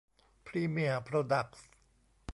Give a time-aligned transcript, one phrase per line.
[0.45, 1.69] พรีเมียร์ โพรดักส์